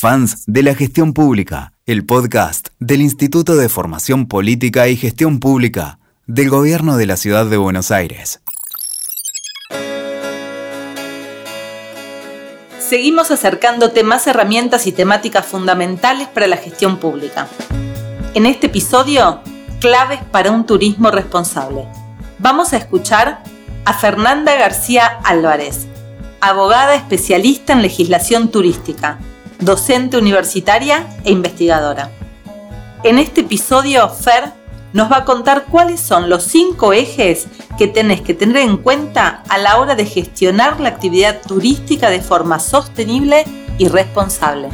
[0.00, 5.98] fans de la gestión pública, el podcast del Instituto de Formación Política y Gestión Pública
[6.28, 8.40] del Gobierno de la Ciudad de Buenos Aires.
[12.78, 17.48] Seguimos acercándote más herramientas y temáticas fundamentales para la gestión pública.
[18.34, 19.40] En este episodio,
[19.80, 21.88] claves para un turismo responsable.
[22.38, 23.42] Vamos a escuchar
[23.84, 25.88] a Fernanda García Álvarez,
[26.40, 29.18] abogada especialista en legislación turística,
[29.60, 32.10] docente universitaria e investigadora.
[33.02, 34.52] En este episodio, Fer
[34.92, 39.42] nos va a contar cuáles son los cinco ejes que tenés que tener en cuenta
[39.48, 43.44] a la hora de gestionar la actividad turística de forma sostenible
[43.78, 44.68] y responsable.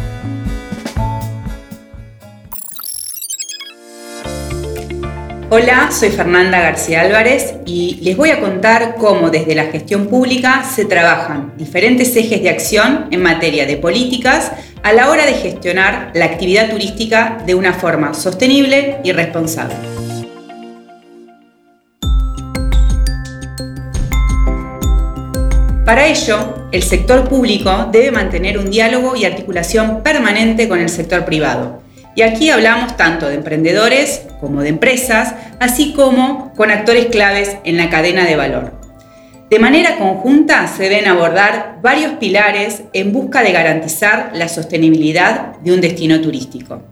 [5.57, 10.65] Hola, soy Fernanda García Álvarez y les voy a contar cómo desde la gestión pública
[10.65, 14.51] se trabajan diferentes ejes de acción en materia de políticas
[14.83, 19.77] a la hora de gestionar la actividad turística de una forma sostenible y responsable.
[25.85, 31.25] Para ello, el sector público debe mantener un diálogo y articulación permanente con el sector
[31.25, 31.84] privado
[32.15, 37.77] y aquí hablamos tanto de emprendedores como de empresas, así como con actores claves en
[37.77, 38.73] la cadena de valor.
[39.51, 45.73] De manera conjunta se deben abordar varios pilares en busca de garantizar la sostenibilidad de
[45.73, 46.83] un destino turístico.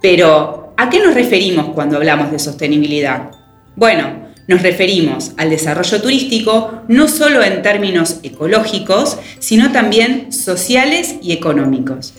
[0.00, 3.30] Pero, ¿a qué nos referimos cuando hablamos de sostenibilidad?
[3.76, 11.32] Bueno, nos referimos al desarrollo turístico no solo en términos ecológicos, sino también sociales y
[11.32, 12.14] económicos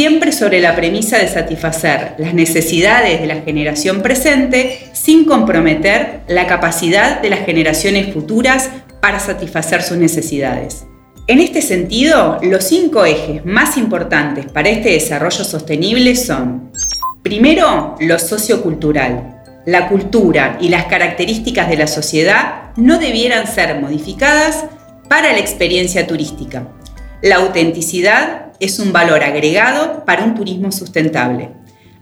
[0.00, 6.46] siempre sobre la premisa de satisfacer las necesidades de la generación presente sin comprometer la
[6.46, 8.70] capacidad de las generaciones futuras
[9.02, 10.86] para satisfacer sus necesidades.
[11.26, 16.72] En este sentido, los cinco ejes más importantes para este desarrollo sostenible son,
[17.22, 19.42] primero, lo sociocultural.
[19.66, 24.64] La cultura y las características de la sociedad no debieran ser modificadas
[25.10, 26.68] para la experiencia turística.
[27.20, 31.50] La autenticidad es un valor agregado para un turismo sustentable.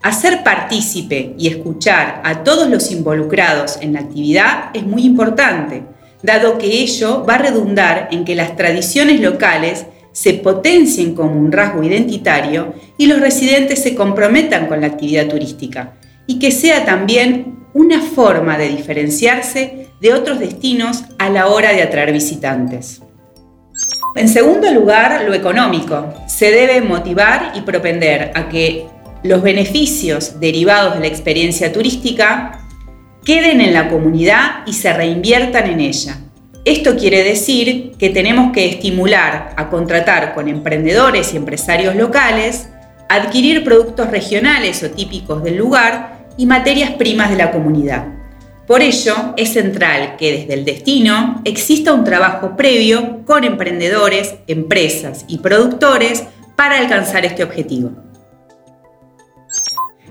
[0.02, 5.84] Hacer partícipe y escuchar a todos los involucrados en la actividad es muy importante,
[6.22, 11.52] dado que ello va a redundar en que las tradiciones locales se potencien como un
[11.52, 15.94] rasgo identitario y los residentes se comprometan con la actividad turística,
[16.26, 21.82] y que sea también una forma de diferenciarse de otros destinos a la hora de
[21.82, 23.00] atraer visitantes.
[24.16, 26.12] En segundo lugar, lo económico.
[26.38, 28.86] Se debe motivar y propender a que
[29.24, 32.60] los beneficios derivados de la experiencia turística
[33.24, 36.16] queden en la comunidad y se reinviertan en ella.
[36.64, 42.68] Esto quiere decir que tenemos que estimular a contratar con emprendedores y empresarios locales,
[43.08, 48.06] adquirir productos regionales o típicos del lugar y materias primas de la comunidad.
[48.68, 55.24] Por ello, es central que desde el destino exista un trabajo previo con emprendedores, empresas
[55.26, 56.24] y productores
[56.54, 57.92] para alcanzar este objetivo.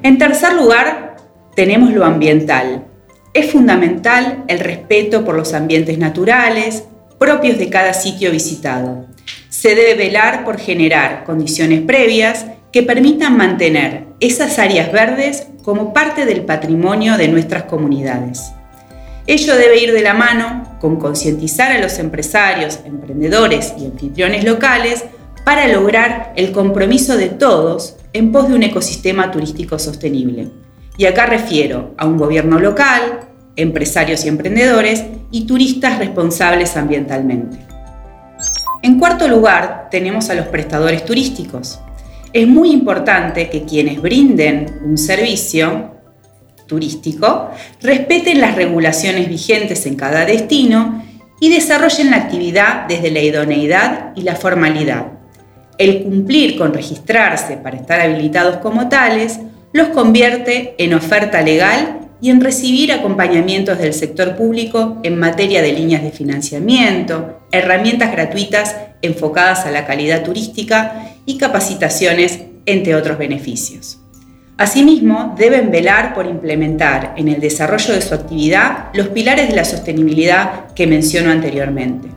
[0.01, 1.17] En tercer lugar,
[1.55, 2.87] tenemos lo ambiental.
[3.35, 6.85] Es fundamental el respeto por los ambientes naturales
[7.19, 9.05] propios de cada sitio visitado.
[9.49, 16.27] Se debe velar por generar condiciones previas que permitan mantener esas áreas verdes como parte
[16.27, 18.51] del patrimonio de nuestras comunidades.
[19.25, 25.05] Ello debe ir de la mano con concientizar a los empresarios, emprendedores y anfitriones locales
[25.43, 30.49] para lograr el compromiso de todos en pos de un ecosistema turístico sostenible.
[30.99, 33.21] Y acá refiero a un gobierno local,
[33.55, 37.57] empresarios y emprendedores y turistas responsables ambientalmente.
[38.83, 41.79] En cuarto lugar, tenemos a los prestadores turísticos,
[42.37, 45.95] es muy importante que quienes brinden un servicio
[46.67, 47.49] turístico
[47.81, 51.03] respeten las regulaciones vigentes en cada destino
[51.41, 55.13] y desarrollen la actividad desde la idoneidad y la formalidad.
[55.79, 59.39] El cumplir con registrarse para estar habilitados como tales
[59.73, 65.71] los convierte en oferta legal y en recibir acompañamientos del sector público en materia de
[65.71, 73.99] líneas de financiamiento, herramientas gratuitas enfocadas a la calidad turística y capacitaciones, entre otros beneficios.
[74.57, 79.63] Asimismo, deben velar por implementar en el desarrollo de su actividad los pilares de la
[79.63, 82.07] sostenibilidad que menciono anteriormente.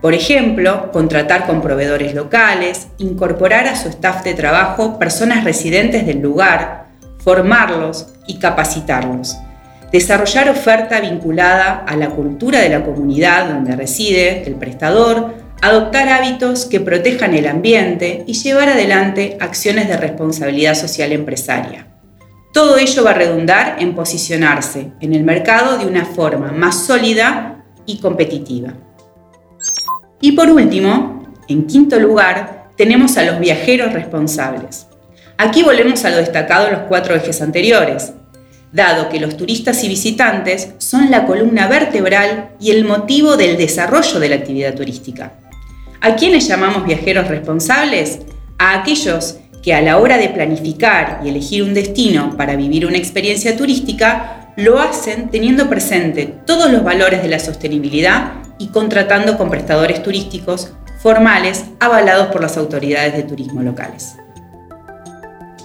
[0.00, 6.20] Por ejemplo, contratar con proveedores locales, incorporar a su staff de trabajo personas residentes del
[6.20, 6.86] lugar,
[7.18, 9.36] formarlos y capacitarlos.
[9.92, 16.66] Desarrollar oferta vinculada a la cultura de la comunidad donde reside el prestador, adoptar hábitos
[16.66, 21.86] que protejan el ambiente y llevar adelante acciones de responsabilidad social empresaria.
[22.52, 27.64] Todo ello va a redundar en posicionarse en el mercado de una forma más sólida
[27.86, 28.74] y competitiva.
[30.20, 34.88] Y por último, en quinto lugar, tenemos a los viajeros responsables.
[35.38, 38.14] Aquí volvemos a lo destacado en los cuatro ejes anteriores,
[38.72, 44.18] dado que los turistas y visitantes son la columna vertebral y el motivo del desarrollo
[44.18, 45.34] de la actividad turística.
[46.04, 48.18] ¿A quiénes llamamos viajeros responsables?
[48.58, 52.96] A aquellos que a la hora de planificar y elegir un destino para vivir una
[52.96, 59.48] experiencia turística, lo hacen teniendo presente todos los valores de la sostenibilidad y contratando con
[59.48, 64.16] prestadores turísticos formales avalados por las autoridades de turismo locales.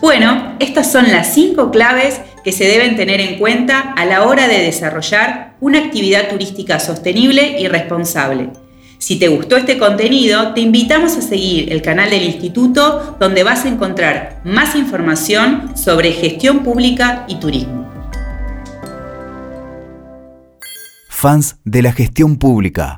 [0.02, 4.48] Bueno, estas son las cinco claves que se deben tener en cuenta a la hora
[4.48, 8.52] de desarrollar una actividad turística sostenible y responsable
[9.00, 13.66] si te gustó este contenido, te invitamos a seguir el canal del instituto donde vas
[13.66, 17.88] a encontrar más información sobre gestión pública y turismo.
[21.10, 22.96] Fans de la gestión pública